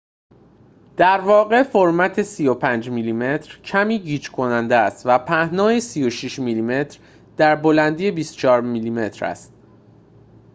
[0.97, 6.99] در واقع فرمت ۳۵ میلی متر کمی گیج‌کننده است و پهنای ۳۶ میلی‌متر
[7.37, 9.53] در بلندی ۲۴ میلی‌متر است